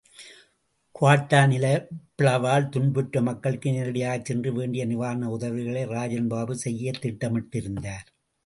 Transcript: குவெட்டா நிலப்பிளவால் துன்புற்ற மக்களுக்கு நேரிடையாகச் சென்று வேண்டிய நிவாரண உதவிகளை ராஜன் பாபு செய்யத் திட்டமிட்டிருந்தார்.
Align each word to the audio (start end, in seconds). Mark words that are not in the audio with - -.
குவெட்டா 0.95 1.41
நிலப்பிளவால் 1.47 2.69
துன்புற்ற 2.69 3.21
மக்களுக்கு 3.21 3.69
நேரிடையாகச் 3.69 4.25
சென்று 4.25 4.53
வேண்டிய 4.53 4.85
நிவாரண 4.85 5.29
உதவிகளை 5.29 5.85
ராஜன் 5.85 6.27
பாபு 6.27 6.55
செய்யத் 6.57 7.01
திட்டமிட்டிருந்தார். 7.05 8.07